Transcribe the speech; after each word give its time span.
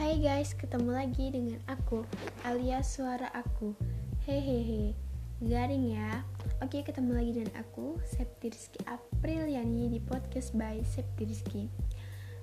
Hai 0.00 0.16
guys, 0.16 0.56
ketemu 0.56 0.96
lagi 0.96 1.28
dengan 1.28 1.60
aku 1.68 2.08
alias 2.48 2.88
suara 2.96 3.28
aku. 3.36 3.76
Hehehe, 4.24 4.96
garing 5.44 5.92
ya. 5.92 6.24
Oke, 6.64 6.80
ketemu 6.80 7.20
lagi 7.20 7.36
dengan 7.36 7.60
aku 7.60 8.00
Septi 8.08 8.48
Rizky 8.48 8.80
Apriliani 8.88 9.92
di 9.92 10.00
podcast 10.00 10.56
by 10.56 10.80
Septi 10.88 11.28
Rizky. 11.28 11.68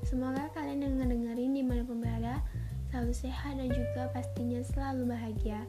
Semoga 0.06 0.54
kalian 0.54 0.86
yang 0.86 1.02
ngedengerin 1.02 1.58
di 1.58 1.66
mana 1.66 1.82
pun 1.82 1.98
berada 1.98 2.46
selalu 2.94 3.18
sehat 3.18 3.58
dan 3.58 3.74
juga 3.74 4.06
pastinya 4.14 4.62
selalu 4.62 5.18
bahagia. 5.18 5.66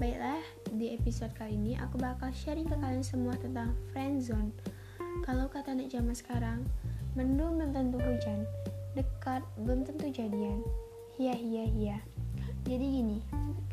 Baiklah, 0.00 0.40
di 0.72 0.96
episode 0.96 1.36
kali 1.36 1.52
ini 1.52 1.76
aku 1.76 2.00
bakal 2.00 2.32
sharing 2.32 2.64
ke 2.64 2.80
kalian 2.80 3.04
semua 3.04 3.36
tentang 3.36 3.76
friendzone. 3.92 4.56
Kalau 5.28 5.52
kata 5.52 5.76
anak 5.76 5.92
zaman 5.92 6.16
sekarang, 6.16 6.64
mendung 7.12 7.60
belum 7.60 7.76
tentu 7.76 8.00
hujan, 8.00 8.48
dekat 8.96 9.44
belum 9.60 9.84
tentu 9.84 10.08
jadian. 10.08 10.64
Iya, 11.20 11.36
iya, 11.36 11.64
iya. 11.76 11.98
Jadi 12.64 12.86
gini, 12.96 13.20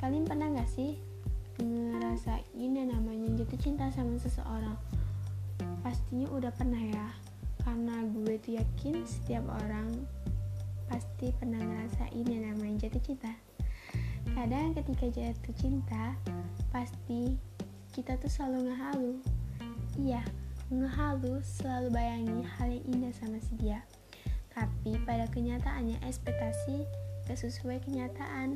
kalian 0.04 0.28
pernah 0.28 0.52
gak 0.52 0.68
sih 0.68 1.00
ngerasain 1.64 2.44
yang 2.76 2.92
namanya 2.92 3.40
jatuh 3.40 3.56
cinta 3.56 3.88
sama 3.88 4.20
seseorang? 4.20 4.76
Pastinya 5.80 6.28
udah 6.36 6.52
pernah 6.52 6.84
ya, 6.92 7.08
karena 7.64 8.04
gue 8.04 8.36
tuh 8.44 8.60
yakin 8.60 9.00
setiap 9.08 9.48
orang 9.64 9.96
pasti 10.92 11.32
pernah 11.40 11.64
ngerasain 11.64 12.28
yang 12.28 12.52
namanya 12.52 12.84
jatuh 12.92 13.16
cinta. 13.16 13.32
Kadang 14.36 14.76
ketika 14.76 15.08
jatuh 15.08 15.56
cinta, 15.56 16.20
pasti 16.76 17.40
kita 17.96 18.20
tuh 18.20 18.28
selalu 18.28 18.76
ngehalu. 18.76 19.14
Iya, 19.96 20.20
ngehalu 20.68 21.40
selalu 21.48 21.96
bayangi 21.96 22.44
hal 22.44 22.76
yang 22.76 22.84
indah 22.92 23.14
sama 23.16 23.40
si 23.40 23.56
dia. 23.56 23.88
Tapi 24.52 25.00
pada 25.08 25.32
kenyataannya 25.32 26.04
ekspektasi 26.04 27.07
gak 27.28 27.36
sesuai 27.36 27.84
kenyataan. 27.84 28.56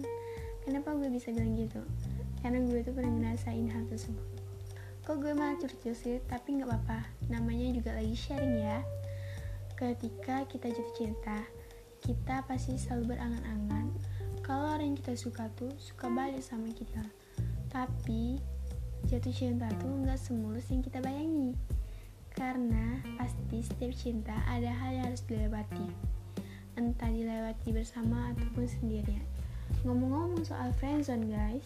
Kenapa 0.64 0.96
gue 0.96 1.12
bisa 1.12 1.36
bilang 1.36 1.60
gitu? 1.60 1.84
Karena 2.40 2.64
gue 2.64 2.80
tuh 2.82 2.96
pernah 2.96 3.12
ngerasain 3.12 3.68
hal 3.68 3.84
tersebut. 3.92 4.24
Kok 5.04 5.18
gue 5.20 5.36
malah 5.36 5.60
curcol 5.60 5.92
sih? 5.92 6.24
Tapi 6.26 6.62
nggak 6.62 6.72
apa-apa. 6.72 7.04
Namanya 7.28 7.76
juga 7.76 7.92
lagi 7.92 8.16
sharing 8.16 8.56
ya. 8.64 8.80
Ketika 9.76 10.48
kita 10.48 10.72
jatuh 10.72 10.96
cinta 10.96 11.38
kita 12.02 12.42
pasti 12.50 12.80
selalu 12.82 13.14
berangan-angan. 13.14 13.94
Kalau 14.42 14.74
orang 14.74 14.94
yang 14.94 14.98
kita 14.98 15.14
suka 15.14 15.52
tuh 15.54 15.70
suka 15.78 16.10
balik 16.10 16.42
sama 16.42 16.72
kita. 16.74 17.06
Tapi 17.70 18.42
jatuh 19.06 19.34
cinta 19.34 19.70
tuh 19.78 20.02
nggak 20.02 20.18
semulus 20.18 20.66
yang 20.74 20.82
kita 20.82 20.98
bayangi. 20.98 21.54
Karena 22.34 23.04
pasti 23.20 23.62
setiap 23.62 23.94
cinta 23.94 24.34
ada 24.50 24.72
hal 24.72 24.98
yang 24.98 25.06
harus 25.14 25.22
dilewati 25.30 26.12
entah 26.82 27.14
dilewati 27.14 27.70
bersama 27.70 28.34
ataupun 28.34 28.66
sendirian. 28.66 29.22
Ngomong-ngomong 29.86 30.42
soal 30.42 30.74
friendzone 30.82 31.30
guys, 31.30 31.66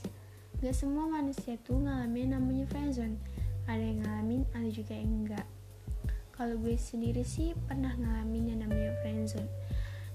gak 0.59 0.75
semua 0.75 1.08
manusia 1.08 1.55
tuh 1.63 1.80
ngalamin 1.80 2.35
namanya 2.35 2.67
friendzone. 2.67 3.16
Ada 3.66 3.81
yang 3.81 3.99
ngalamin, 4.03 4.41
ada 4.52 4.69
juga 4.69 4.93
yang 4.93 5.23
enggak. 5.23 5.47
Kalau 6.36 6.59
gue 6.59 6.75
sendiri 6.75 7.23
sih 7.23 7.55
pernah 7.66 7.95
ngalamin 7.95 8.52
yang 8.52 8.59
namanya 8.67 8.91
friendzone. 8.99 9.47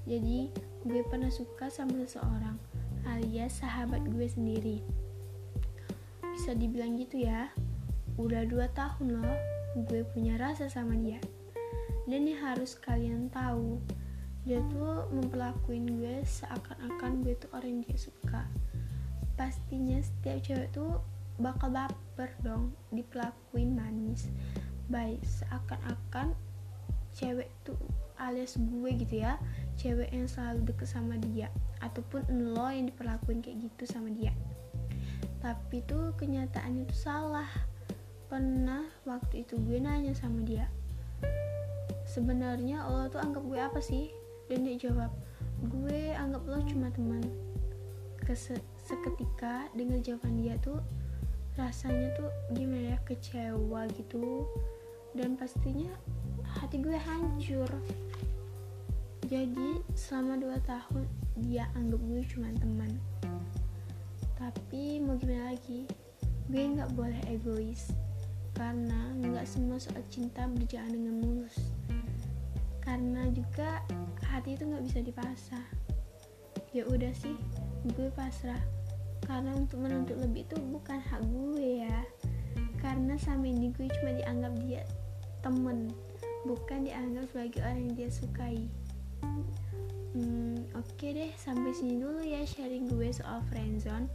Jadi 0.04 0.52
gue 0.84 1.00
pernah 1.08 1.32
suka 1.32 1.72
sama 1.72 2.04
seseorang 2.04 2.56
alias 3.08 3.64
sahabat 3.64 4.04
gue 4.04 4.28
sendiri. 4.28 4.78
Bisa 6.30 6.52
dibilang 6.52 7.00
gitu 7.00 7.24
ya, 7.24 7.48
udah 8.20 8.44
2 8.44 8.68
tahun 8.76 9.06
loh 9.16 9.36
gue 9.88 10.02
punya 10.12 10.36
rasa 10.36 10.68
sama 10.68 10.96
dia. 10.98 11.20
Dan 12.08 12.26
yang 12.26 12.42
harus 12.42 12.74
kalian 12.74 13.30
tahu, 13.30 13.78
dia 14.44 14.64
tuh 14.72 15.04
memperlakuin 15.12 16.00
gue 16.00 16.24
seakan-akan 16.24 17.20
gue 17.20 17.36
tuh 17.36 17.50
orang 17.52 17.80
yang 17.80 17.82
dia 17.84 17.98
suka. 18.00 18.42
Pastinya 19.36 20.00
setiap 20.00 20.40
cewek 20.44 20.68
tuh 20.72 21.00
bakal 21.40 21.72
baper 21.72 22.30
dong 22.44 22.76
diperlakuin 22.92 23.72
manis 23.72 24.28
baik 24.92 25.24
seakan-akan 25.24 26.36
cewek 27.16 27.48
tuh 27.64 27.78
alias 28.20 28.60
gue 28.60 28.90
gitu 29.00 29.24
ya 29.24 29.40
cewek 29.80 30.12
yang 30.12 30.28
selalu 30.28 30.68
deket 30.68 30.92
sama 30.92 31.16
dia 31.16 31.48
ataupun 31.80 32.28
lo 32.52 32.68
yang 32.68 32.92
diperlakuin 32.92 33.40
kayak 33.40 33.64
gitu 33.64 33.88
sama 33.88 34.12
dia. 34.12 34.32
Tapi 35.40 35.80
tuh 35.88 36.12
kenyataannya 36.20 36.84
tuh 36.84 37.00
salah. 37.00 37.48
Pernah 38.28 38.86
waktu 39.08 39.42
itu 39.42 39.58
gue 39.58 39.80
nanya 39.80 40.14
sama 40.14 40.44
dia 40.44 40.68
sebenarnya 42.10 42.90
lo 42.90 43.06
tuh 43.06 43.22
anggap 43.22 43.42
gue 43.46 43.60
apa 43.62 43.78
sih 43.78 44.10
dan 44.50 44.66
dia 44.66 44.90
jawab. 44.90 45.14
Gue 45.70 46.10
anggap 46.18 46.42
lo 46.50 46.58
cuma 46.66 46.90
teman 46.90 47.22
Kese 48.26 48.58
seketika 48.82 49.70
dengar 49.78 50.02
jawaban 50.02 50.42
dia 50.42 50.58
tuh 50.58 50.82
rasanya 51.54 52.10
tuh 52.18 52.30
gimana 52.52 52.94
ya 52.94 52.98
kecewa 53.06 53.86
gitu. 53.94 54.44
Dan 55.14 55.38
pastinya 55.38 55.94
hati 56.42 56.82
gue 56.82 56.98
hancur. 56.98 57.70
Jadi 59.30 59.78
selama 59.94 60.42
2 60.42 60.58
tahun 60.66 61.04
dia 61.38 61.70
anggap 61.78 62.02
gue 62.02 62.22
cuma 62.34 62.50
teman. 62.58 62.90
Tapi 64.34 64.98
mau 64.98 65.14
gimana 65.14 65.54
lagi? 65.54 65.86
Gue 66.50 66.62
nggak 66.74 66.90
boleh 66.98 67.22
egois 67.30 67.94
karena 68.58 69.14
nggak 69.16 69.46
semua 69.46 69.78
soal 69.78 70.02
cinta 70.10 70.44
berjalan 70.50 70.92
dengan 70.92 71.14
mulus 71.22 71.56
karena 72.90 73.30
juga 73.30 73.86
hati 74.26 74.58
itu 74.58 74.66
nggak 74.66 74.82
bisa 74.82 74.98
dipaksa 74.98 75.62
ya 76.74 76.86
udah 76.86 77.10
sih 77.14 77.38
gue 77.96 78.08
pasrah. 78.14 78.60
Karena 79.26 79.54
untuk 79.54 79.82
menuntut 79.84 80.18
lebih 80.18 80.46
itu 80.48 80.56
bukan 80.58 80.98
hak 80.98 81.22
gue 81.22 81.86
ya. 81.86 81.98
Karena 82.80 83.14
sama 83.20 83.46
ini 83.46 83.70
gue 83.74 83.86
cuma 84.00 84.10
dianggap 84.16 84.52
dia 84.64 84.82
temen 85.40 85.92
bukan 86.44 86.84
dianggap 86.88 87.28
sebagai 87.30 87.60
orang 87.62 87.90
yang 87.90 87.94
dia 87.94 88.10
sukai. 88.10 88.58
Hmm, 90.10 90.58
oke 90.74 90.90
okay 90.98 91.14
deh 91.14 91.30
sampai 91.38 91.70
sini 91.70 92.02
dulu 92.02 92.18
ya 92.24 92.42
sharing 92.42 92.90
gue 92.90 93.08
soal 93.14 93.44
friendzone. 93.52 94.10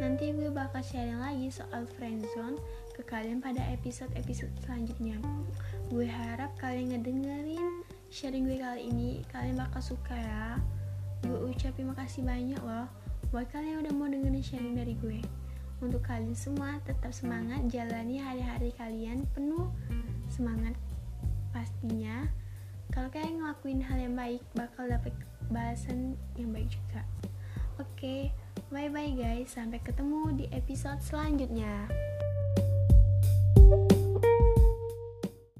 Nanti 0.00 0.32
gue 0.32 0.48
bakal 0.48 0.80
sharing 0.80 1.20
lagi 1.20 1.52
soal 1.52 1.84
friendzone 2.00 2.56
ke 2.96 3.04
kalian 3.04 3.44
pada 3.44 3.60
episode-episode 3.74 4.54
selanjutnya. 4.64 5.20
Gue 5.92 6.08
harap 6.08 6.56
kalian 6.56 6.96
ngedengerin 6.96 7.84
sharing 8.08 8.48
gue 8.48 8.58
kali 8.60 8.90
ini 8.90 9.08
kalian 9.30 9.60
bakal 9.60 9.80
suka 9.80 10.14
ya. 10.16 10.58
Gue 11.24 11.52
ucapin 11.52 11.88
makasih 11.88 12.24
banyak 12.24 12.60
loh 12.60 12.88
buat 13.32 13.50
kalian 13.50 13.80
yang 13.80 13.80
udah 13.88 13.94
mau 13.96 14.08
dengerin 14.08 14.44
sharing 14.44 14.76
dari 14.78 14.94
gue. 15.00 15.20
Untuk 15.82 16.06
kalian 16.06 16.36
semua 16.38 16.78
tetap 16.86 17.10
semangat 17.10 17.66
jalani 17.68 18.22
hari-hari 18.22 18.70
kalian 18.78 19.26
penuh 19.34 19.68
semangat 20.30 20.78
pastinya. 21.50 22.30
Kalau 22.92 23.10
kalian 23.10 23.42
ngelakuin 23.42 23.80
hal 23.82 23.98
yang 23.98 24.14
baik 24.14 24.42
bakal 24.54 24.86
dapet 24.86 25.12
bahasan 25.50 26.14
yang 26.38 26.54
baik 26.54 26.70
juga. 26.70 27.02
Oke 27.82 28.30
bye 28.70 28.86
bye 28.86 29.12
guys. 29.12 29.52
Sampai 29.52 29.82
ketemu 29.82 30.30
di 30.38 30.46
episode 30.54 31.02
selanjutnya 31.02 31.90